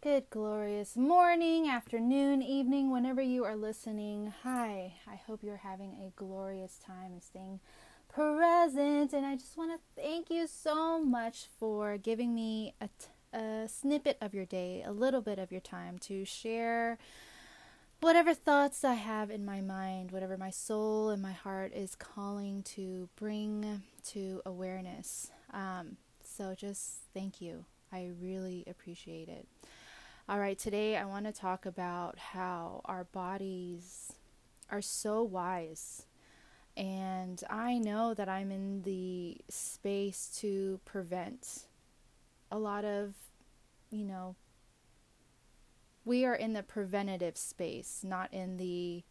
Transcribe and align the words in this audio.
Good, 0.00 0.30
glorious 0.30 0.96
morning, 0.96 1.68
afternoon, 1.68 2.40
evening, 2.40 2.92
whenever 2.92 3.20
you 3.20 3.44
are 3.44 3.56
listening. 3.56 4.32
Hi, 4.44 4.94
I 5.08 5.16
hope 5.26 5.42
you're 5.42 5.56
having 5.56 5.94
a 5.94 6.12
glorious 6.14 6.78
time 6.78 7.10
and 7.10 7.20
staying 7.20 7.58
present. 8.08 9.12
And 9.12 9.26
I 9.26 9.34
just 9.34 9.56
want 9.56 9.72
to 9.72 10.00
thank 10.00 10.30
you 10.30 10.46
so 10.46 11.02
much 11.02 11.48
for 11.58 11.96
giving 11.96 12.32
me 12.32 12.74
a, 12.80 12.86
t- 12.86 13.08
a 13.36 13.68
snippet 13.68 14.18
of 14.20 14.34
your 14.34 14.44
day, 14.44 14.84
a 14.86 14.92
little 14.92 15.20
bit 15.20 15.40
of 15.40 15.50
your 15.50 15.60
time 15.60 15.98
to 16.02 16.24
share 16.24 16.96
whatever 18.00 18.34
thoughts 18.34 18.84
I 18.84 18.94
have 18.94 19.32
in 19.32 19.44
my 19.44 19.60
mind, 19.60 20.12
whatever 20.12 20.36
my 20.36 20.50
soul 20.50 21.10
and 21.10 21.20
my 21.20 21.32
heart 21.32 21.72
is 21.74 21.96
calling 21.96 22.62
to 22.76 23.08
bring 23.16 23.82
to 24.10 24.42
awareness. 24.46 25.32
Um, 25.52 25.96
so 26.22 26.54
just 26.54 26.98
thank 27.12 27.40
you. 27.40 27.64
I 27.92 28.10
really 28.20 28.62
appreciate 28.68 29.28
it. 29.28 29.48
All 30.30 30.38
right, 30.38 30.58
today 30.58 30.94
I 30.94 31.06
want 31.06 31.24
to 31.24 31.32
talk 31.32 31.64
about 31.64 32.18
how 32.18 32.82
our 32.84 33.04
bodies 33.04 34.12
are 34.70 34.82
so 34.82 35.22
wise. 35.22 36.04
And 36.76 37.42
I 37.48 37.78
know 37.78 38.12
that 38.12 38.28
I'm 38.28 38.52
in 38.52 38.82
the 38.82 39.38
space 39.48 40.30
to 40.40 40.80
prevent 40.84 41.60
a 42.52 42.58
lot 42.58 42.84
of, 42.84 43.14
you 43.90 44.04
know, 44.04 44.36
we 46.04 46.26
are 46.26 46.34
in 46.34 46.52
the 46.52 46.62
preventative 46.62 47.38
space, 47.38 48.00
not 48.04 48.30
in 48.30 48.58
the 48.58 49.04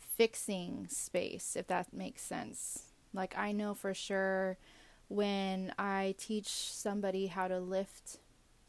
fixing 0.00 0.88
space, 0.88 1.54
if 1.54 1.68
that 1.68 1.92
makes 1.92 2.22
sense. 2.22 2.86
Like, 3.14 3.38
I 3.38 3.52
know 3.52 3.72
for 3.72 3.94
sure 3.94 4.58
when 5.06 5.72
I 5.78 6.16
teach 6.18 6.48
somebody 6.48 7.28
how 7.28 7.46
to 7.46 7.60
lift 7.60 8.18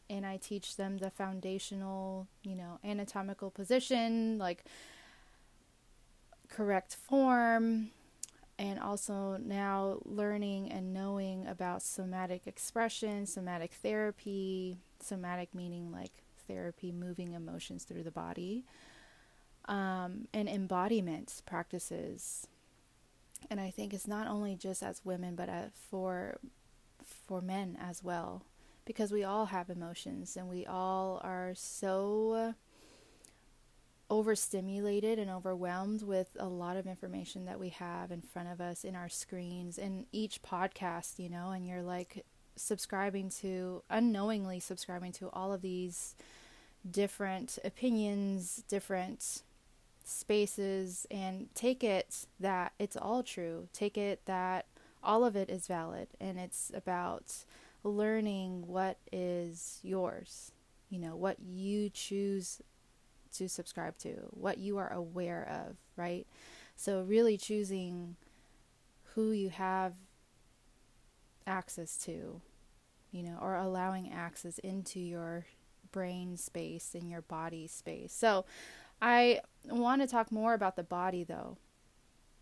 and 0.10 0.26
I 0.26 0.38
teach 0.38 0.76
them 0.76 0.98
the 0.98 1.10
foundational, 1.10 2.28
you 2.44 2.56
know, 2.56 2.80
anatomical 2.84 3.52
position, 3.52 4.38
like 4.38 4.64
correct 6.50 6.95
form, 6.95 7.92
and 8.59 8.80
also 8.80 9.38
now 9.38 10.00
learning 10.06 10.72
and 10.72 10.94
knowing 10.94 11.46
about 11.48 11.81
somatic 11.81 12.48
expression, 12.48 13.26
somatic 13.26 13.73
therapy, 13.73 14.78
somatic 15.00 15.54
meaning 15.54 15.92
like 15.92 16.12
therapy, 16.48 16.92
moving 16.92 17.34
emotions 17.34 17.84
through 17.84 18.03
the 18.03 18.12
body, 18.12 18.64
um, 19.66 20.28
and 20.34 20.48
embodiment 20.48 21.42
practices. 21.46 22.48
And 23.50 23.59
I 23.59 23.70
think 23.70 23.94
it's 23.94 24.08
not 24.08 24.28
only 24.28 24.56
just 24.56 24.81
as 24.81 25.02
women, 25.06 25.36
but 25.36 25.50
uh, 25.50 25.66
for 25.90 26.38
for 27.28 27.42
men 27.42 27.78
as 27.80 28.03
well, 28.03 28.44
because 28.88 29.12
we 29.12 29.24
all 29.24 29.48
have 29.48 29.70
emotions 29.70 30.38
and 30.38 30.50
we 30.50 30.66
all 30.66 31.22
are 31.24 31.52
so 31.54 32.56
overstimulated 34.10 35.20
and 35.20 35.30
overwhelmed 35.30 36.02
with 36.02 36.30
a 36.40 36.48
lot 36.48 36.78
of 36.78 36.88
information 36.88 37.46
that 37.46 37.60
we 37.60 37.70
have 37.70 38.10
in 38.10 38.22
front 38.22 38.48
of 38.48 38.62
us 38.62 38.86
in 38.86 38.96
our 38.96 39.10
screens 39.10 39.78
in 39.78 40.06
each 40.14 40.42
podcast, 40.42 41.20
you 41.20 41.30
know, 41.30 41.52
and 41.52 41.68
you're 41.68 41.82
like 41.82 42.26
subscribing 42.56 43.30
to 43.30 43.84
unknowingly 43.90 44.60
subscribing 44.60 45.12
to 45.12 45.30
all 45.34 45.52
of 45.52 45.62
these 45.62 46.16
different 46.90 47.60
opinions, 47.66 48.64
different 48.70 49.44
spaces, 50.06 51.06
and 51.12 51.50
take 51.54 51.84
it 51.84 52.26
that 52.40 52.72
it's 52.80 52.96
all 52.96 53.22
true. 53.22 53.68
Take 53.74 53.98
it 53.98 54.22
that 54.26 54.66
all 55.04 55.26
of 55.26 55.36
it 55.36 55.50
is 55.50 55.68
valid, 55.68 56.08
and 56.20 56.40
it's 56.40 56.72
about 56.74 57.44
learning 57.83 58.67
what 58.67 58.97
is 59.11 59.80
yours, 59.83 60.52
you 60.89 61.00
know, 61.00 61.16
what 61.16 61.38
you 61.39 61.89
choose 61.89 62.61
to 63.34 63.47
subscribe 63.47 63.97
to, 64.00 64.28
what 64.31 64.58
you 64.58 64.78
are 64.78 64.92
aware 64.92 65.47
of, 65.67 65.78
right? 65.95 66.25
So, 66.75 67.02
really 67.02 67.38
choosing 67.38 68.16
who 69.13 69.31
you 69.31 69.50
have 69.50 69.94
access 71.46 71.97
to, 71.97 72.41
you 73.12 73.24
know, 73.24 73.38
or 73.41 73.56
allowing 73.56 74.12
access 74.12 74.59
into 74.59 75.00
your 75.00 75.46
brain 75.91 76.38
space 76.38 76.94
and 76.94 77.09
your 77.09 77.22
body 77.22 77.68
space. 77.68 78.13
So, 78.13 78.46
I 79.02 79.41
want 79.66 80.02
to 80.02 80.07
talk 80.07 80.31
more 80.31 80.53
about 80.53 80.75
the 80.75 80.84
body 80.84 81.23
though. 81.23 81.57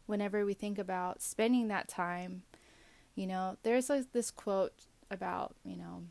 Whenever 0.05 0.45
we 0.45 0.53
think 0.53 0.77
about 0.77 1.21
spending 1.21 1.67
that 1.67 1.87
time, 1.87 2.43
you 3.15 3.27
know, 3.27 3.57
there's 3.63 3.89
like 3.89 4.11
this 4.11 4.31
quote 4.31 4.73
about, 5.11 5.55
you 5.63 5.77
know, 5.77 6.03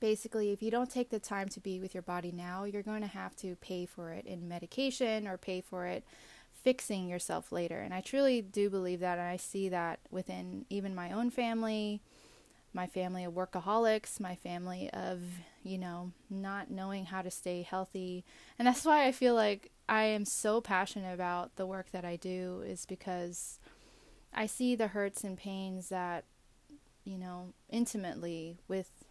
basically 0.00 0.52
if 0.52 0.62
you 0.62 0.70
don't 0.70 0.90
take 0.90 1.10
the 1.10 1.18
time 1.18 1.48
to 1.48 1.60
be 1.60 1.80
with 1.80 1.94
your 1.94 2.02
body 2.02 2.32
now, 2.32 2.64
you're 2.64 2.82
going 2.82 3.00
to 3.00 3.06
have 3.06 3.34
to 3.36 3.56
pay 3.56 3.86
for 3.86 4.10
it 4.10 4.26
in 4.26 4.48
medication 4.48 5.26
or 5.26 5.36
pay 5.36 5.60
for 5.60 5.86
it 5.86 6.04
fixing 6.52 7.08
yourself 7.08 7.52
later. 7.52 7.80
And 7.80 7.92
I 7.92 8.00
truly 8.00 8.40
do 8.40 8.70
believe 8.70 9.00
that 9.00 9.18
and 9.18 9.26
I 9.26 9.36
see 9.36 9.68
that 9.68 10.00
within 10.10 10.64
even 10.70 10.94
my 10.94 11.12
own 11.12 11.30
family, 11.30 12.00
my 12.72 12.86
family 12.86 13.24
of 13.24 13.34
workaholics, 13.34 14.18
my 14.18 14.34
family 14.34 14.90
of, 14.92 15.20
you 15.62 15.78
know, 15.78 16.12
not 16.28 16.70
knowing 16.70 17.06
how 17.06 17.22
to 17.22 17.30
stay 17.30 17.62
healthy. 17.62 18.24
And 18.58 18.66
that's 18.66 18.84
why 18.84 19.06
I 19.06 19.12
feel 19.12 19.34
like 19.34 19.70
I 19.88 20.04
am 20.04 20.24
so 20.24 20.60
passionate 20.60 21.14
about 21.14 21.56
the 21.56 21.66
work 21.66 21.92
that 21.92 22.04
I 22.04 22.16
do, 22.16 22.62
is 22.66 22.86
because 22.86 23.58
I 24.32 24.46
see 24.46 24.74
the 24.74 24.88
hurts 24.88 25.22
and 25.22 25.38
pains 25.38 25.90
that, 25.90 26.24
you 27.04 27.18
know, 27.18 27.52
intimately 27.70 28.58
with 28.68 29.04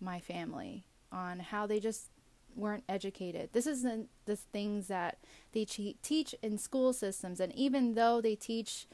my 0.00 0.20
family 0.20 0.86
on 1.12 1.40
how 1.40 1.66
they 1.66 1.80
just 1.80 2.10
weren't 2.54 2.84
educated. 2.88 3.50
This 3.52 3.66
isn't 3.66 4.08
the 4.24 4.36
things 4.36 4.88
that 4.88 5.18
they 5.52 5.64
teach 5.64 6.34
in 6.42 6.58
school 6.58 6.92
systems. 6.92 7.40
And 7.40 7.54
even 7.54 7.94
though 7.94 8.20
they 8.20 8.34
teach 8.34 8.86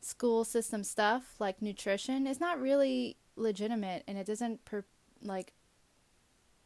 school 0.00 0.44
system 0.44 0.84
stuff 0.84 1.34
like 1.38 1.62
nutrition, 1.62 2.26
it's 2.26 2.40
not 2.40 2.60
really 2.60 3.16
legitimate 3.36 4.04
and 4.06 4.18
it 4.18 4.26
doesn't 4.26 4.64
per, 4.64 4.84
like 5.22 5.52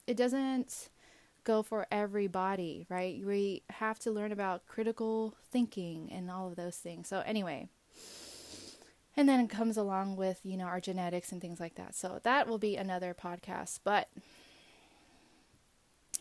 it 0.07 0.17
doesn't 0.17 0.91
go 1.45 1.63
for 1.63 1.87
everybody, 1.91 2.87
right? 2.89 3.25
We 3.25 3.63
have 3.71 3.99
to 4.01 4.11
learn 4.11 4.33
about 4.33 4.67
critical 4.67 5.35
thinking 5.51 6.11
and 6.13 6.31
all 6.31 6.49
of 6.49 6.57
those 6.57 6.77
things. 6.77 7.09
So 7.09 7.23
anyway, 7.27 7.69
and 9.17 9.29
then 9.29 9.41
it 9.41 9.51
comes 9.51 9.77
along 9.77 10.17
with, 10.17 10.41
you 10.43 10.57
know, 10.57 10.65
our 10.65 10.81
genetics 10.81 11.33
and 11.33 11.41
things 11.41 11.61
like 11.61 11.75
that. 11.75 11.95
So 11.95 12.21
that 12.23 12.47
will 12.47 12.59
be 12.59 12.77
another 12.77 13.15
podcast, 13.15 13.81
but 13.85 14.09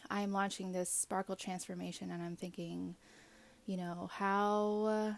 I'm 0.09 0.31
launching 0.33 0.71
this 0.71 0.91
sparkle 0.91 1.35
transformation 1.35 2.11
and 2.11 2.21
I'm 2.21 2.35
thinking, 2.35 2.95
you 3.65 3.77
know, 3.77 4.09
how 4.13 5.15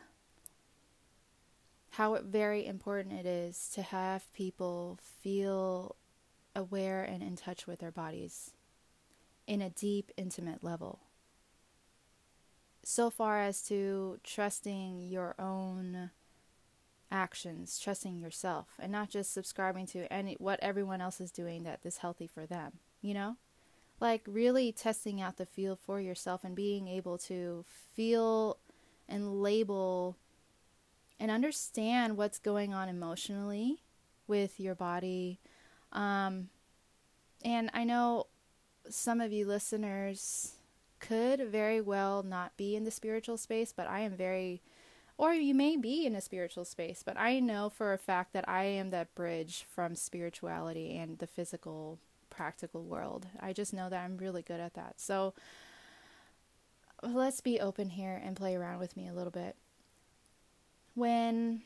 how 1.92 2.18
very 2.24 2.66
important 2.66 3.14
it 3.14 3.26
is 3.26 3.70
to 3.76 3.84
have 3.84 4.32
people 4.34 5.00
feel 5.22 5.96
aware 6.56 7.04
and 7.04 7.22
in 7.22 7.36
touch 7.36 7.68
with 7.68 7.80
their 7.80 7.92
bodies 7.92 8.52
in 9.46 9.62
a 9.62 9.70
deep, 9.70 10.12
intimate 10.18 10.64
level. 10.64 11.02
So 12.84 13.10
far 13.10 13.42
as 13.42 13.62
to 13.68 14.20
trusting 14.24 15.02
your 15.02 15.36
own 15.40 16.10
actions, 17.14 17.80
trusting 17.80 18.20
yourself, 18.20 18.68
and 18.80 18.92
not 18.92 19.10
just 19.10 19.32
subscribing 19.32 19.86
to 19.86 20.12
any 20.12 20.36
what 20.40 20.60
everyone 20.62 21.00
else 21.00 21.22
is 21.22 21.32
doing 21.32 21.64
that 21.64 21.80
is 21.84 21.98
healthy 21.98 22.28
for 22.28 22.46
them, 22.46 22.74
you 23.02 23.14
know? 23.14 23.38
Like 24.02 24.24
really 24.26 24.72
testing 24.74 25.22
out 25.22 25.38
the 25.38 25.46
field 25.46 25.80
for 25.80 26.02
yourself 26.02 26.44
and 26.44 26.56
being 26.56 26.88
able 26.88 27.18
to 27.20 27.64
feel 27.96 28.58
and 29.08 29.42
label 29.42 30.18
and 31.20 31.30
understand 31.30 32.18
what's 32.18 32.40
going 32.40 32.74
on 32.74 32.90
emotionally 32.90 33.84
with 34.28 34.60
your 34.60 34.76
body. 34.76 35.40
Um, 35.92 36.50
and 37.46 37.70
I 37.74 37.84
know 37.84 38.28
some 38.90 39.22
of 39.22 39.32
you 39.32 39.46
listeners 39.46 40.54
could 41.00 41.42
very 41.52 41.80
well 41.80 42.24
not 42.24 42.58
be 42.58 42.76
in 42.76 42.84
the 42.84 42.92
spiritual 42.92 43.38
space, 43.38 43.74
but 43.76 43.88
I 43.88 44.00
am 44.00 44.16
very, 44.18 44.62
or 45.18 45.34
you 45.34 45.54
may 45.54 45.78
be 45.78 46.06
in 46.06 46.16
a 46.16 46.22
spiritual 46.22 46.66
space, 46.66 47.04
but 47.06 47.18
I 47.18 47.40
know 47.40 47.70
for 47.70 47.94
a 47.94 47.98
fact 47.98 48.34
that 48.34 48.48
I 48.48 48.64
am 48.64 48.90
that 48.90 49.14
bridge 49.16 49.66
from 49.70 49.96
spirituality 49.96 50.98
and 50.98 51.20
the 51.20 51.28
physical, 51.28 52.00
practical 52.30 52.84
world. 52.84 53.28
I 53.40 53.54
just 53.54 53.74
know 53.74 53.90
that 53.90 54.04
I'm 54.04 54.18
really 54.18 54.42
good 54.42 54.60
at 54.60 54.74
that. 54.74 55.00
So 55.00 55.34
let's 57.04 57.42
be 57.42 57.60
open 57.60 57.90
here 57.90 58.20
and 58.24 58.36
play 58.36 58.56
around 58.56 58.80
with 58.80 58.98
me 58.98 59.08
a 59.08 59.14
little 59.14 59.32
bit 59.32 59.56
when 60.96 61.64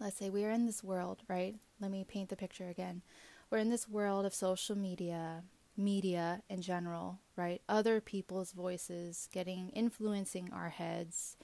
let's 0.00 0.16
say 0.16 0.30
we're 0.30 0.50
in 0.50 0.66
this 0.66 0.82
world, 0.82 1.18
right? 1.28 1.56
Let 1.80 1.90
me 1.90 2.04
paint 2.08 2.30
the 2.30 2.36
picture 2.36 2.68
again. 2.68 3.02
We're 3.50 3.58
in 3.58 3.68
this 3.68 3.88
world 3.88 4.24
of 4.24 4.34
social 4.34 4.76
media, 4.76 5.42
media 5.76 6.42
in 6.48 6.62
general, 6.62 7.18
right? 7.36 7.60
Other 7.68 8.00
people's 8.00 8.52
voices 8.52 9.28
getting 9.32 9.68
influencing 9.70 10.50
our 10.52 10.70
heads, 10.70 11.36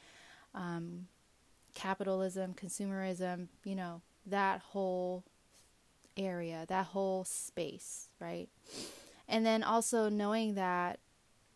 um, 0.57 1.07
capitalism, 1.75 2.55
consumerism, 2.55 3.49
you 3.65 3.77
know, 3.77 4.01
that 4.27 4.61
whole 4.61 5.23
area, 6.17 6.65
that 6.69 6.87
whole 6.87 7.25
space, 7.25 8.09
right? 8.19 8.49
And 9.29 9.47
then 9.47 9.63
also 9.63 10.09
knowing 10.09 10.55
that 10.55 10.99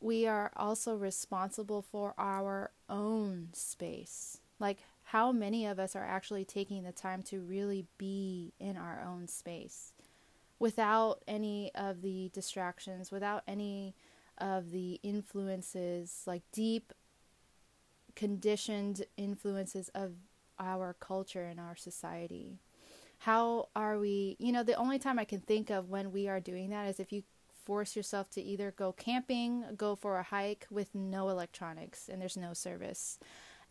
we 0.00 0.26
are 0.26 0.52
also 0.56 0.94
responsible 0.96 1.82
for 1.82 2.14
our 2.16 2.70
own 2.88 3.48
space. 3.52 4.38
Like, 4.58 4.78
how 5.04 5.32
many 5.32 5.66
of 5.66 5.78
us 5.78 5.96
are 5.96 6.04
actually 6.04 6.44
taking 6.44 6.84
the 6.84 6.92
time 6.92 7.22
to 7.24 7.40
really 7.40 7.86
be 7.98 8.52
in 8.60 8.76
our 8.76 9.02
own 9.04 9.26
space 9.26 9.92
without 10.58 11.22
any 11.26 11.72
of 11.74 12.02
the 12.02 12.30
distractions, 12.32 13.10
without 13.10 13.42
any 13.48 13.94
of 14.38 14.70
the 14.70 15.00
influences, 15.02 16.22
like 16.26 16.42
deep 16.52 16.92
conditioned 18.16 19.04
influences 19.16 19.88
of 19.94 20.12
our 20.58 20.94
culture 21.00 21.44
and 21.44 21.58
our 21.60 21.76
society? 21.76 22.60
How 23.18 23.68
are 23.76 23.98
we, 23.98 24.36
you 24.38 24.52
know, 24.52 24.62
the 24.62 24.74
only 24.74 24.98
time 24.98 25.18
I 25.18 25.24
can 25.24 25.40
think 25.40 25.70
of 25.70 25.90
when 25.90 26.10
we 26.10 26.28
are 26.28 26.40
doing 26.40 26.70
that 26.70 26.88
is 26.88 26.98
if 26.98 27.12
you 27.12 27.22
force 27.64 27.94
yourself 27.94 28.30
to 28.30 28.40
either 28.40 28.72
go 28.76 28.92
camping, 28.92 29.64
go 29.76 29.94
for 29.94 30.18
a 30.18 30.22
hike 30.22 30.66
with 30.70 30.94
no 30.94 31.28
electronics 31.28 32.08
and 32.08 32.20
there's 32.20 32.36
no 32.36 32.54
service. 32.54 33.18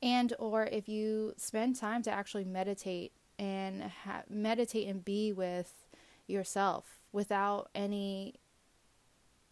And 0.01 0.33
or 0.39 0.65
if 0.65 0.87
you 0.87 1.33
spend 1.37 1.75
time 1.75 2.03
to 2.03 2.11
actually 2.11 2.45
meditate 2.45 3.11
and 3.37 3.83
ha- 3.83 4.23
meditate 4.29 4.87
and 4.87 5.03
be 5.03 5.33
with 5.33 5.73
yourself 6.27 6.85
without 7.11 7.69
any 7.73 8.35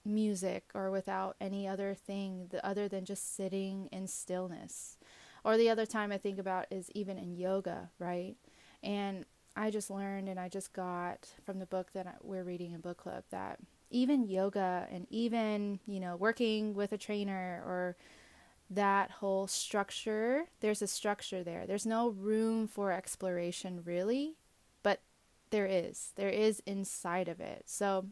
music 0.08 0.72
or 0.74 0.90
without 0.90 1.36
any 1.40 1.68
other 1.68 1.94
thing 1.94 2.50
other 2.64 2.88
than 2.88 3.06
just 3.06 3.36
sitting 3.36 3.88
in 3.92 4.08
stillness. 4.08 4.98
Or 5.44 5.58
the 5.58 5.70
other 5.70 5.86
time 5.86 6.12
I 6.12 6.18
think 6.18 6.40
about 6.40 6.66
is 6.72 6.90
even 6.92 7.18
in 7.18 7.32
yoga, 7.32 7.92
right? 8.00 8.36
And 8.84 9.26
I 9.56 9.72
just 9.72 9.90
learned 9.90 10.30
and 10.30 10.40
I 10.40 10.50
just 10.50 10.74
got 10.74 11.30
from 11.46 11.60
the 11.60 11.66
book 11.66 11.94
that 11.94 12.18
we're 12.22 12.44
reading 12.44 12.74
in 12.74 12.82
book 12.82 12.98
club 12.98 13.24
that 13.32 13.60
even 13.90 14.28
yoga 14.28 14.88
and 14.92 15.08
even, 15.10 15.80
you 15.86 16.00
know, 16.00 16.16
working 16.16 16.74
with 16.74 16.92
a 16.92 16.98
trainer 16.98 17.64
or 17.66 17.96
that 18.70 19.12
whole 19.12 19.48
structure, 19.48 20.46
there's 20.60 20.82
a 20.82 20.88
structure 20.88 21.44
there. 21.44 21.66
There's 21.66 21.86
no 21.86 22.10
room 22.10 22.68
for 22.68 22.92
exploration 22.92 23.82
really, 23.86 24.36
but 24.84 25.02
there 25.50 25.66
is. 25.66 26.12
There 26.16 26.30
is 26.30 26.62
inside 26.66 27.30
of 27.30 27.40
it. 27.40 27.64
So 27.66 28.08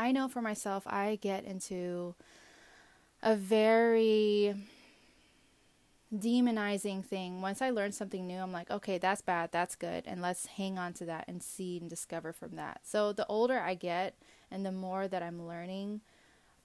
I 0.00 0.12
know 0.12 0.28
for 0.28 0.40
myself, 0.40 0.84
I 0.86 1.18
get 1.20 1.44
into 1.44 2.14
a 3.22 3.36
very 3.36 4.54
demonizing 6.10 7.04
thing. 7.04 7.42
Once 7.42 7.60
I 7.60 7.68
learn 7.68 7.92
something 7.92 8.26
new, 8.26 8.38
I'm 8.38 8.50
like, 8.50 8.70
okay, 8.70 8.96
that's 8.96 9.20
bad, 9.20 9.52
that's 9.52 9.76
good, 9.76 10.04
and 10.06 10.22
let's 10.22 10.46
hang 10.46 10.78
on 10.78 10.94
to 10.94 11.04
that 11.04 11.26
and 11.28 11.42
see 11.42 11.76
and 11.76 11.90
discover 11.90 12.32
from 12.32 12.56
that. 12.56 12.80
So 12.82 13.12
the 13.12 13.26
older 13.26 13.60
I 13.60 13.74
get 13.74 14.14
and 14.50 14.64
the 14.64 14.72
more 14.72 15.06
that 15.06 15.22
I'm 15.22 15.46
learning 15.46 16.00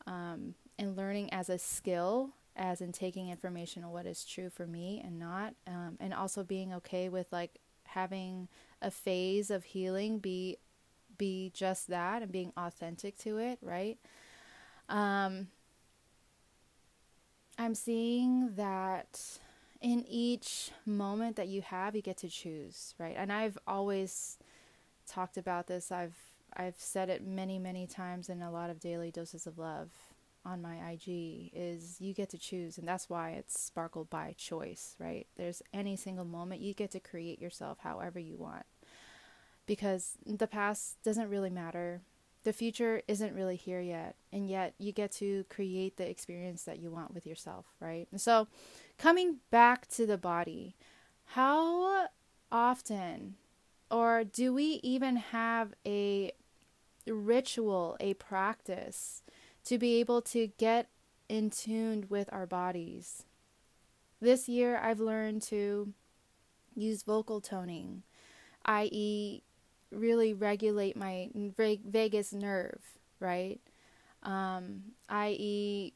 um, 0.08 0.56
and 0.80 0.96
learning 0.96 1.34
as 1.34 1.50
a 1.50 1.58
skill, 1.58 2.30
as 2.56 2.80
in 2.80 2.94
taking 2.94 3.28
information 3.30 3.84
on 3.84 3.92
what 3.92 4.06
is 4.06 4.24
true 4.24 4.50
for 4.50 4.66
me 4.66 5.02
and 5.06 5.20
not, 5.20 5.56
um, 5.68 5.98
and 6.00 6.14
also 6.14 6.42
being 6.42 6.74
okay 6.76 7.10
with 7.10 7.28
like 7.34 7.60
having 7.84 8.48
a 8.82 8.90
phase 8.90 9.52
of 9.52 9.66
healing 9.66 10.20
be 10.20 10.58
be 11.18 11.52
just 11.54 11.88
that 11.88 12.22
and 12.22 12.32
being 12.32 12.52
authentic 12.58 13.18
to 13.20 13.38
it, 13.38 13.60
right? 13.62 13.98
Um, 14.90 15.48
I'm 17.58 17.76
seeing 17.76 18.56
that 18.56 19.40
in 19.82 20.06
each 20.08 20.72
moment 20.86 21.36
that 21.36 21.48
you 21.48 21.62
have, 21.62 21.96
you 21.96 22.02
get 22.02 22.18
to 22.18 22.30
choose, 22.30 22.94
right? 23.00 23.16
And 23.18 23.32
I've 23.32 23.58
always 23.68 24.38
talked 25.08 25.38
about 25.38 25.68
this. 25.68 25.92
I've 25.92 26.16
I've 26.58 26.78
said 26.78 27.10
it 27.10 27.26
many, 27.26 27.60
many 27.60 27.86
times 27.86 28.30
in 28.30 28.42
a 28.42 28.52
lot 28.52 28.70
of 28.70 28.80
daily 28.80 29.12
doses 29.12 29.46
of 29.46 29.58
love 29.58 29.90
on 30.46 30.62
my 30.62 30.92
IG 30.92 31.52
is 31.54 32.00
you 32.00 32.14
get 32.14 32.30
to 32.30 32.38
choose 32.38 32.78
and 32.78 32.88
that's 32.88 33.10
why 33.10 33.32
it's 33.32 33.60
sparkled 33.60 34.10
by 34.10 34.34
choice, 34.38 34.96
right? 35.00 35.28
There's 35.36 35.62
any 35.74 35.96
single 35.96 36.24
moment 36.24 36.62
you 36.62 36.74
get 36.74 36.92
to 36.92 37.00
create 37.00 37.42
yourself 37.42 37.80
however 37.82 38.20
you 38.20 38.38
want 38.38 38.66
because 39.66 40.18
the 40.26 40.48
past 40.48 41.02
doesn't 41.04 41.30
really 41.30 41.50
matter. 41.50 42.02
The 42.44 42.54
future 42.54 43.02
isn't 43.08 43.34
really 43.34 43.56
here 43.56 43.82
yet, 43.82 44.16
and 44.32 44.48
yet 44.48 44.76
you 44.78 44.92
get 44.92 45.12
to 45.14 45.46
create 45.50 45.98
the 45.98 46.08
experience 46.08 46.64
that 46.64 46.80
you 46.80 46.92
want 46.92 47.14
with 47.14 47.26
yourself, 47.26 47.66
right? 47.80 48.08
So, 48.18 48.48
coming 49.00 49.38
back 49.50 49.88
to 49.90 50.06
the 50.06 50.18
body, 50.18 50.76
how 51.26 52.08
often 52.52 53.36
or 53.90 54.24
do 54.24 54.54
we 54.54 54.80
even 54.84 55.16
have 55.18 55.74
a 55.86 56.32
ritual, 57.08 57.98
a 58.00 58.14
practice 58.16 59.22
to 59.64 59.78
be 59.78 60.00
able 60.00 60.22
to 60.22 60.48
get 60.58 60.88
in 61.30 61.50
tune 61.50 62.06
with 62.10 62.30
our 62.32 62.46
bodies? 62.46 63.24
This 64.22 64.50
year, 64.50 64.78
I've 64.78 65.00
learned 65.00 65.42
to 65.44 65.94
use 66.76 67.04
vocal 67.04 67.42
toning, 67.42 68.04
i.e., 68.66 69.44
really 69.96 70.34
regulate 70.34 70.96
my 70.96 71.30
vagus 71.34 72.34
nerve, 72.34 72.82
right? 73.20 73.60
Um, 74.24 74.82
i.e., 75.10 75.94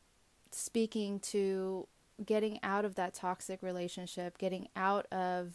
speaking 0.52 1.20
to 1.20 1.88
getting 2.26 2.60
out 2.64 2.86
of 2.86 2.96
that 2.96 3.14
toxic 3.14 3.62
relationship, 3.62 4.38
getting 4.38 4.68
out 4.76 5.06
of 5.12 5.54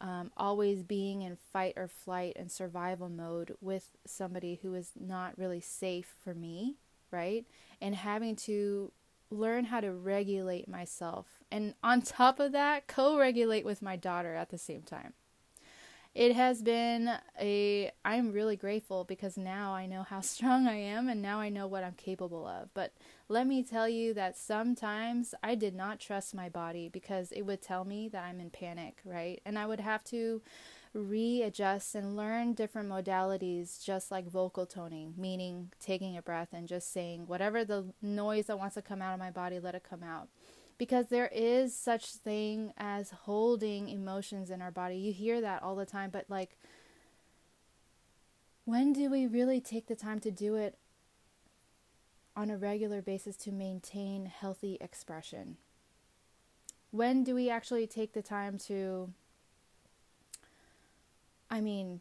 um, 0.00 0.30
always 0.36 0.82
being 0.82 1.22
in 1.22 1.36
fight 1.52 1.74
or 1.76 1.88
flight 1.88 2.34
and 2.36 2.50
survival 2.50 3.08
mode 3.08 3.54
with 3.60 3.90
somebody 4.06 4.60
who 4.62 4.74
is 4.74 4.92
not 4.98 5.36
really 5.36 5.60
safe 5.60 6.14
for 6.22 6.34
me, 6.34 6.76
right? 7.10 7.44
And 7.82 7.94
having 7.94 8.36
to 8.36 8.92
learn 9.30 9.66
how 9.66 9.80
to 9.80 9.92
regulate 9.92 10.68
myself. 10.68 11.26
And 11.50 11.74
on 11.82 12.02
top 12.02 12.40
of 12.40 12.52
that, 12.52 12.86
co 12.86 13.18
regulate 13.18 13.64
with 13.64 13.82
my 13.82 13.96
daughter 13.96 14.34
at 14.34 14.50
the 14.50 14.58
same 14.58 14.82
time 14.82 15.12
it 16.14 16.34
has 16.34 16.60
been 16.60 17.10
a 17.40 17.90
I'm 18.04 18.32
really 18.32 18.56
grateful 18.56 19.04
because 19.04 19.36
now 19.36 19.72
I 19.72 19.86
know 19.86 20.02
how 20.02 20.20
strong 20.22 20.66
I 20.66 20.76
am 20.76 21.08
and 21.08 21.22
now 21.22 21.38
I 21.38 21.48
know 21.48 21.66
what 21.66 21.84
I'm 21.84 21.94
capable 21.94 22.46
of. 22.46 22.68
But 22.74 22.92
let 23.28 23.46
me 23.46 23.62
tell 23.62 23.88
you 23.88 24.12
that 24.14 24.36
sometimes 24.36 25.34
I 25.42 25.54
did 25.54 25.74
not 25.74 26.00
trust 26.00 26.34
my 26.34 26.48
body 26.48 26.88
because 26.88 27.30
it 27.32 27.42
would 27.42 27.62
tell 27.62 27.84
me 27.84 28.08
that 28.08 28.24
I'm 28.24 28.40
in 28.40 28.50
panic, 28.50 28.98
right? 29.04 29.40
And 29.46 29.58
I 29.58 29.66
would 29.66 29.80
have 29.80 30.02
to 30.04 30.42
readjust 30.92 31.94
and 31.94 32.16
learn 32.16 32.54
different 32.54 32.88
modalities 32.88 33.82
just 33.82 34.10
like 34.10 34.26
vocal 34.28 34.66
toning, 34.66 35.14
meaning 35.16 35.70
taking 35.78 36.16
a 36.16 36.22
breath 36.22 36.48
and 36.52 36.66
just 36.66 36.92
saying 36.92 37.28
whatever 37.28 37.64
the 37.64 37.84
noise 38.02 38.46
that 38.46 38.58
wants 38.58 38.74
to 38.74 38.82
come 38.82 39.00
out 39.00 39.14
of 39.14 39.20
my 39.20 39.30
body, 39.30 39.60
let 39.60 39.76
it 39.76 39.86
come 39.88 40.02
out 40.02 40.28
because 40.80 41.08
there 41.08 41.28
is 41.30 41.76
such 41.76 42.06
thing 42.06 42.72
as 42.78 43.10
holding 43.10 43.90
emotions 43.90 44.48
in 44.48 44.62
our 44.62 44.70
body. 44.70 44.96
You 44.96 45.12
hear 45.12 45.38
that 45.42 45.62
all 45.62 45.76
the 45.76 45.84
time, 45.84 46.08
but 46.08 46.24
like 46.30 46.56
when 48.64 48.94
do 48.94 49.10
we 49.10 49.26
really 49.26 49.60
take 49.60 49.88
the 49.88 49.94
time 49.94 50.20
to 50.20 50.30
do 50.30 50.54
it 50.54 50.78
on 52.34 52.48
a 52.48 52.56
regular 52.56 53.02
basis 53.02 53.36
to 53.36 53.52
maintain 53.52 54.24
healthy 54.24 54.78
expression? 54.80 55.58
When 56.92 57.24
do 57.24 57.34
we 57.34 57.50
actually 57.50 57.86
take 57.86 58.14
the 58.14 58.22
time 58.22 58.56
to 58.60 59.12
I 61.50 61.60
mean, 61.60 62.00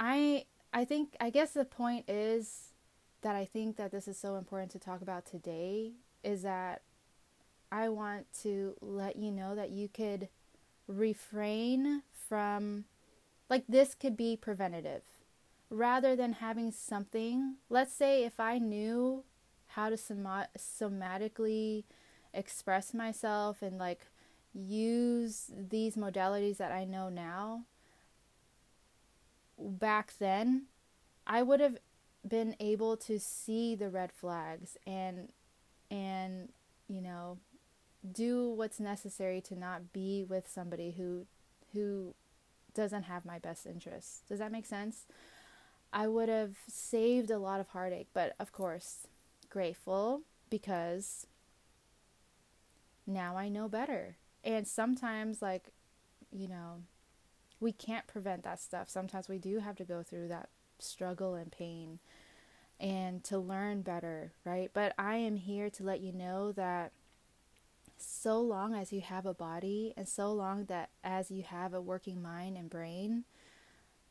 I 0.00 0.46
I 0.72 0.86
think 0.86 1.18
I 1.20 1.28
guess 1.28 1.50
the 1.50 1.66
point 1.66 2.08
is 2.08 2.72
that 3.20 3.36
I 3.36 3.44
think 3.44 3.76
that 3.76 3.90
this 3.90 4.08
is 4.08 4.16
so 4.16 4.36
important 4.36 4.70
to 4.70 4.78
talk 4.78 5.02
about 5.02 5.26
today 5.26 5.92
is 6.22 6.44
that 6.44 6.80
I 7.74 7.88
want 7.88 8.26
to 8.42 8.76
let 8.80 9.16
you 9.16 9.32
know 9.32 9.56
that 9.56 9.70
you 9.70 9.88
could 9.88 10.28
refrain 10.86 12.02
from, 12.12 12.84
like, 13.50 13.64
this 13.68 13.96
could 13.96 14.16
be 14.16 14.36
preventative. 14.36 15.02
Rather 15.70 16.14
than 16.14 16.34
having 16.34 16.70
something, 16.70 17.56
let's 17.68 17.92
say 17.92 18.22
if 18.22 18.38
I 18.38 18.58
knew 18.58 19.24
how 19.66 19.90
to 19.90 19.96
soma- 19.96 20.50
somatically 20.56 21.82
express 22.32 22.94
myself 22.94 23.60
and, 23.60 23.76
like, 23.76 24.06
use 24.54 25.50
these 25.52 25.96
modalities 25.96 26.58
that 26.58 26.70
I 26.70 26.84
know 26.84 27.08
now, 27.08 27.64
back 29.58 30.14
then, 30.20 30.66
I 31.26 31.42
would 31.42 31.58
have 31.58 31.78
been 32.26 32.54
able 32.60 32.96
to 32.98 33.18
see 33.18 33.74
the 33.74 33.90
red 33.90 34.12
flags 34.12 34.76
and 34.86 35.28
and 35.90 36.48
you 36.88 37.02
know 37.02 37.38
do 38.12 38.50
what's 38.50 38.80
necessary 38.80 39.40
to 39.42 39.56
not 39.56 39.92
be 39.92 40.24
with 40.28 40.48
somebody 40.50 40.92
who 40.92 41.26
who 41.72 42.14
doesn't 42.74 43.04
have 43.04 43.24
my 43.24 43.38
best 43.38 43.66
interests. 43.66 44.22
Does 44.28 44.38
that 44.40 44.52
make 44.52 44.66
sense? 44.66 45.06
I 45.92 46.08
would 46.08 46.28
have 46.28 46.56
saved 46.68 47.30
a 47.30 47.38
lot 47.38 47.60
of 47.60 47.68
heartache, 47.68 48.08
but 48.14 48.34
of 48.38 48.52
course, 48.52 49.06
grateful 49.50 50.22
because 50.50 51.26
now 53.06 53.36
I 53.36 53.48
know 53.48 53.68
better. 53.68 54.16
And 54.44 54.66
sometimes 54.68 55.40
like, 55.42 55.68
you 56.32 56.48
know, 56.48 56.82
we 57.60 57.72
can't 57.72 58.06
prevent 58.06 58.42
that 58.44 58.60
stuff. 58.60 58.88
Sometimes 58.90 59.28
we 59.28 59.38
do 59.38 59.58
have 59.60 59.76
to 59.76 59.84
go 59.84 60.02
through 60.02 60.28
that 60.28 60.48
struggle 60.78 61.34
and 61.34 61.50
pain. 61.52 62.00
and 62.80 63.22
to 63.24 63.38
learn 63.38 63.82
better, 63.82 64.32
right? 64.44 64.70
But 64.72 64.94
I 64.98 65.16
am 65.16 65.36
here 65.36 65.70
to 65.70 65.82
let 65.84 66.00
you 66.00 66.12
know 66.12 66.52
that 66.52 66.92
so 68.04 68.40
long 68.40 68.74
as 68.74 68.92
you 68.92 69.00
have 69.00 69.26
a 69.26 69.34
body 69.34 69.92
and 69.96 70.08
so 70.08 70.32
long 70.32 70.66
that 70.66 70.90
as 71.02 71.30
you 71.30 71.42
have 71.42 71.74
a 71.74 71.80
working 71.80 72.22
mind 72.22 72.56
and 72.56 72.70
brain, 72.70 73.24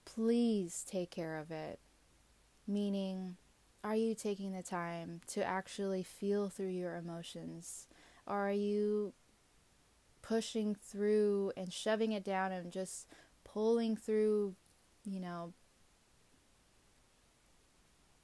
please 0.06 0.86
take 0.88 1.12
care 1.12 1.38
of 1.38 1.52
it. 1.52 1.80
Meaning, 2.68 3.38
are 3.84 3.96
you 3.96 4.16
taking 4.16 4.54
the 4.54 4.64
time 4.64 5.22
to 5.28 5.44
actually 5.44 6.04
feel 6.04 6.50
through 6.50 6.70
your 6.70 6.96
emotions? 6.96 7.88
Or 8.26 8.48
are 8.48 8.52
you 8.52 9.14
pushing 10.22 10.74
through 10.74 11.52
and 11.58 11.74
shoving 11.74 12.14
it 12.14 12.24
down 12.24 12.52
and 12.52 12.72
just 12.72 13.08
pulling 13.44 13.98
through, 13.98 14.56
you 15.06 15.20
know, 15.20 15.54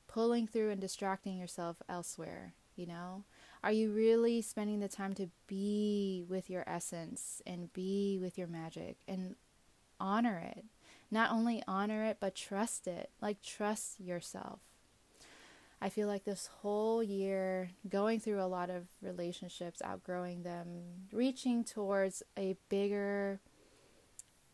pulling 0.07 0.47
through 0.47 0.71
and 0.71 0.79
distracting 0.79 1.38
yourself 1.38 1.81
elsewhere, 1.89 2.53
you 2.75 2.88
know? 2.88 3.25
Are 3.63 3.71
you 3.71 3.91
really 3.91 4.41
spending 4.41 4.79
the 4.79 4.87
time 4.87 5.13
to 5.15 5.29
be 5.47 6.23
with 6.29 6.49
your 6.49 6.63
essence 6.65 7.41
and 7.45 7.73
be 7.73 8.17
with 8.21 8.37
your 8.37 8.47
magic 8.47 8.97
and 9.07 9.35
honor 9.99 10.39
it? 10.55 10.63
Not 11.11 11.31
only 11.31 11.61
honor 11.67 12.05
it, 12.05 12.17
but 12.19 12.35
trust 12.35 12.87
it. 12.87 13.09
Like, 13.21 13.41
trust 13.41 13.99
yourself. 13.99 14.59
I 15.81 15.89
feel 15.89 16.07
like 16.07 16.23
this 16.25 16.49
whole 16.61 17.01
year, 17.01 17.71
going 17.89 18.19
through 18.19 18.41
a 18.41 18.47
lot 18.47 18.69
of 18.69 18.87
relationships, 19.01 19.81
outgrowing 19.83 20.43
them, 20.43 21.07
reaching 21.11 21.63
towards 21.63 22.21
a 22.37 22.55
bigger, 22.69 23.39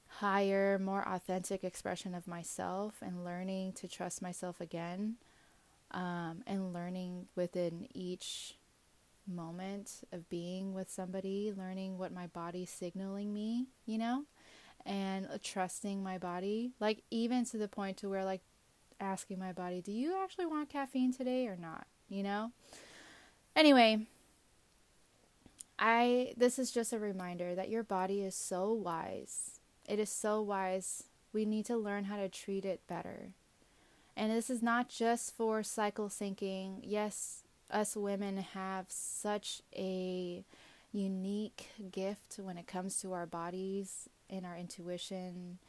higher, 0.08 0.80
more 0.80 1.08
authentic 1.08 1.64
expression 1.64 2.14
of 2.16 2.28
myself, 2.28 2.96
and 3.02 3.24
learning 3.26 3.74
to 3.74 3.88
trust 3.88 4.22
myself 4.22 4.62
again, 4.62 5.16
um, 5.92 6.44
and 6.46 6.74
learning 6.74 7.28
within 7.36 7.88
each 7.94 8.56
moment 9.28 10.04
of 10.12 10.30
being 10.30 10.74
with 10.74 10.90
somebody, 10.90 11.54
learning 11.56 11.98
what 11.98 12.14
my 12.14 12.28
body's 12.28 12.70
signaling 12.70 13.34
me, 13.34 13.68
you 13.86 13.98
know, 13.98 14.26
and 14.86 15.28
uh, 15.28 15.38
trusting 15.44 16.04
my 16.04 16.18
body, 16.18 16.72
like 16.80 17.04
even 17.12 17.46
to 17.46 17.58
the 17.58 17.68
point 17.68 17.98
to 17.98 18.10
where 18.10 18.26
like 18.26 18.42
asking 19.00 19.40
my 19.40 19.52
body, 19.52 19.82
"Do 19.82 19.92
you 19.92 20.16
actually 20.24 20.46
want 20.46 20.70
caffeine 20.70 21.14
today 21.14 21.48
or 21.48 21.58
not?" 21.58 21.88
you 22.10 22.24
know? 22.24 22.52
Anyway, 23.56 24.08
I 25.80 26.34
this 26.38 26.60
is 26.60 26.72
just 26.72 26.94
a 26.94 27.00
reminder 27.00 27.56
that 27.56 27.70
your 27.70 27.84
body 27.84 28.22
is 28.22 28.36
so 28.36 28.72
wise. 28.74 29.60
It 29.88 30.00
is 30.00 30.10
so 30.10 30.42
wise. 30.42 31.04
We 31.34 31.46
need 31.46 31.66
to 31.66 31.78
learn 31.78 32.06
how 32.06 32.18
to 32.18 32.30
treat 32.30 32.66
it 32.66 32.82
better. 32.88 33.34
And 34.18 34.32
this 34.32 34.50
is 34.50 34.64
not 34.64 34.88
just 34.88 35.36
for 35.36 35.62
cycle 35.64 36.08
syncing. 36.08 36.80
Yes, 36.82 37.44
us 37.70 37.96
women 37.96 38.38
have 38.38 38.86
such 38.90 39.62
a 39.76 40.44
unique 40.92 41.70
gift 41.92 42.40
when 42.42 42.58
it 42.58 42.68
comes 42.68 43.00
to 43.02 43.14
our 43.14 43.26
bodies 43.26 44.10
and 44.30 44.46
our 44.46 44.56
intuition 44.56 45.60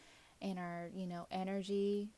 and 0.41 0.59
our, 0.59 0.89
you 0.95 1.07
know, 1.07 1.27
energy. 1.31 2.11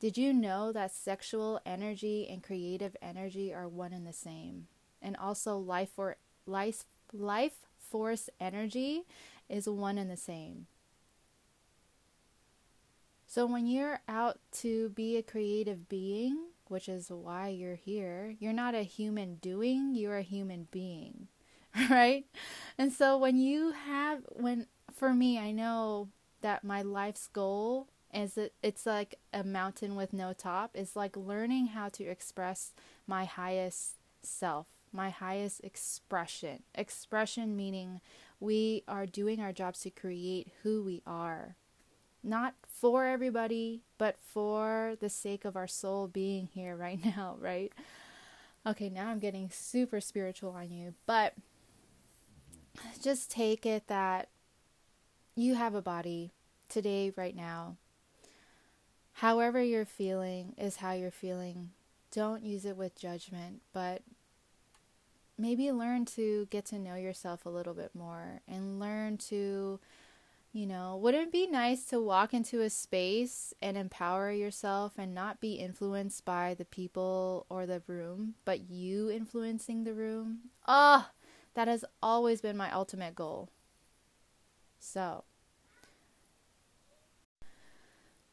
Did 0.00 0.16
you 0.16 0.32
know 0.32 0.72
that 0.72 0.94
sexual 0.94 1.60
energy 1.64 2.26
and 2.30 2.42
creative 2.42 2.96
energy 3.02 3.52
are 3.52 3.68
one 3.68 3.92
and 3.92 4.06
the 4.06 4.12
same? 4.12 4.66
And 5.02 5.16
also 5.16 5.56
life 5.58 5.90
for 5.94 6.16
life 6.46 6.84
life 7.12 7.66
force 7.78 8.28
energy 8.40 9.02
is 9.48 9.68
one 9.68 9.98
and 9.98 10.10
the 10.10 10.16
same. 10.16 10.66
So 13.26 13.46
when 13.46 13.66
you're 13.66 14.00
out 14.08 14.38
to 14.60 14.90
be 14.90 15.16
a 15.16 15.22
creative 15.22 15.88
being, 15.88 16.38
which 16.68 16.88
is 16.88 17.10
why 17.10 17.48
you're 17.48 17.76
here. 17.76 18.34
You're 18.38 18.52
not 18.52 18.74
a 18.74 18.82
human 18.82 19.36
doing, 19.36 19.94
you're 19.94 20.18
a 20.18 20.22
human 20.22 20.68
being, 20.70 21.28
right? 21.90 22.24
And 22.78 22.92
so 22.92 23.16
when 23.18 23.38
you 23.38 23.72
have, 23.72 24.22
when, 24.30 24.66
for 24.92 25.14
me, 25.14 25.38
I 25.38 25.52
know 25.52 26.08
that 26.40 26.64
my 26.64 26.82
life's 26.82 27.26
goal 27.26 27.88
is 28.12 28.34
that 28.34 28.52
it's 28.62 28.86
like 28.86 29.16
a 29.32 29.42
mountain 29.42 29.96
with 29.96 30.12
no 30.12 30.32
top. 30.32 30.70
It's 30.74 30.94
like 30.94 31.16
learning 31.16 31.68
how 31.68 31.88
to 31.90 32.04
express 32.04 32.72
my 33.06 33.24
highest 33.24 33.94
self, 34.22 34.66
my 34.92 35.10
highest 35.10 35.62
expression. 35.64 36.62
Expression 36.74 37.56
meaning 37.56 38.00
we 38.38 38.84
are 38.86 39.06
doing 39.06 39.40
our 39.40 39.52
jobs 39.52 39.80
to 39.80 39.90
create 39.90 40.52
who 40.62 40.82
we 40.82 41.02
are 41.06 41.56
not 42.24 42.54
for 42.66 43.06
everybody, 43.06 43.82
but 43.98 44.18
for 44.18 44.96
the 45.00 45.08
sake 45.08 45.44
of 45.44 45.56
our 45.56 45.66
soul 45.68 46.08
being 46.08 46.46
here 46.52 46.76
right 46.76 46.98
now, 47.16 47.36
right? 47.40 47.72
Okay, 48.66 48.88
now 48.88 49.08
I'm 49.08 49.18
getting 49.18 49.50
super 49.50 50.00
spiritual 50.00 50.50
on 50.50 50.70
you, 50.70 50.94
but 51.06 51.34
just 53.02 53.30
take 53.30 53.66
it 53.66 53.86
that 53.88 54.28
you 55.36 55.54
have 55.54 55.74
a 55.74 55.82
body 55.82 56.32
today, 56.68 57.12
right 57.16 57.36
now. 57.36 57.76
However, 59.14 59.62
you're 59.62 59.84
feeling 59.84 60.54
is 60.58 60.76
how 60.76 60.92
you're 60.92 61.10
feeling. 61.10 61.70
Don't 62.10 62.44
use 62.44 62.64
it 62.64 62.76
with 62.76 62.98
judgment, 62.98 63.60
but 63.72 64.02
maybe 65.36 65.70
learn 65.70 66.04
to 66.04 66.46
get 66.50 66.64
to 66.66 66.78
know 66.78 66.96
yourself 66.96 67.44
a 67.44 67.50
little 67.50 67.74
bit 67.74 67.90
more 67.94 68.40
and 68.48 68.80
learn 68.80 69.16
to 69.18 69.78
you 70.54 70.66
know, 70.66 70.96
wouldn't 71.02 71.24
it 71.24 71.32
be 71.32 71.48
nice 71.48 71.84
to 71.86 72.00
walk 72.00 72.32
into 72.32 72.60
a 72.60 72.70
space 72.70 73.52
and 73.60 73.76
empower 73.76 74.30
yourself 74.30 74.92
and 74.96 75.12
not 75.12 75.40
be 75.40 75.54
influenced 75.54 76.24
by 76.24 76.54
the 76.54 76.64
people 76.64 77.44
or 77.50 77.66
the 77.66 77.82
room, 77.88 78.34
but 78.44 78.70
you 78.70 79.10
influencing 79.10 79.82
the 79.82 79.92
room? 79.92 80.38
Oh, 80.68 81.08
that 81.54 81.66
has 81.66 81.84
always 82.00 82.40
been 82.40 82.56
my 82.56 82.70
ultimate 82.70 83.16
goal. 83.16 83.50
So, 84.78 85.24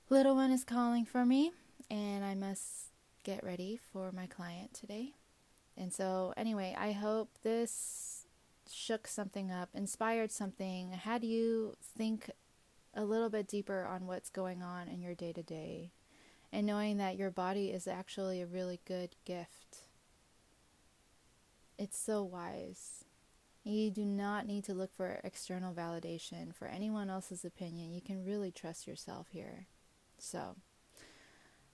little 0.08 0.36
one 0.36 0.52
is 0.52 0.64
calling 0.64 1.06
for 1.06 1.26
me, 1.26 1.52
and 1.90 2.24
I 2.24 2.36
must 2.36 2.92
get 3.24 3.44
ready 3.44 3.80
for 3.92 4.12
my 4.12 4.28
client 4.28 4.76
today. 4.76 5.16
And 5.76 5.92
so, 5.92 6.36
anyway, 6.38 6.76
I 6.78 6.92
hope 6.92 7.30
this 7.42 8.21
shook 8.74 9.08
something 9.08 9.52
up, 9.52 9.70
inspired 9.74 10.32
something, 10.32 10.92
had 10.92 11.24
you 11.24 11.76
think 11.82 12.30
a 12.94 13.06
little 13.06 13.30
bit 13.30 13.48
deeper 13.48 13.86
on 13.86 14.08
what's 14.08 14.30
going 14.30 14.62
on 14.62 14.88
in 14.88 15.02
your 15.02 15.16
day 15.16 15.34
to 15.34 15.44
day, 15.44 15.92
and 16.52 16.66
knowing 16.66 16.98
that 16.98 17.18
your 17.18 17.32
body 17.32 17.70
is 17.70 17.88
actually 17.88 18.42
a 18.42 18.48
really 18.48 18.80
good 18.86 19.16
gift. 19.26 19.84
It's 21.78 21.98
so 21.98 22.24
wise. 22.24 23.06
You 23.64 23.92
do 23.92 24.06
not 24.06 24.48
need 24.48 24.64
to 24.66 24.74
look 24.74 24.94
for 24.94 25.20
external 25.24 25.74
validation 25.74 26.54
for 26.54 26.68
anyone 26.68 27.10
else's 27.10 27.46
opinion. 27.46 27.92
You 27.92 28.02
can 28.02 28.26
really 28.26 28.52
trust 28.52 28.88
yourself 28.88 29.28
here. 29.32 29.68
So, 30.18 30.56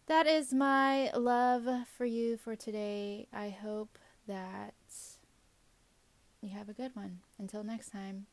that 0.08 0.28
is 0.28 0.54
my 0.54 1.12
love 1.12 1.68
for 1.98 2.06
you 2.06 2.38
for 2.38 2.56
today. 2.56 3.28
I 3.34 3.50
hope 3.50 3.98
that 4.28 4.74
you 6.42 6.50
have 6.50 6.70
a 6.70 6.74
good 6.74 6.96
one. 6.96 7.20
Until 7.40 7.64
next 7.64 7.90
time. 7.90 8.28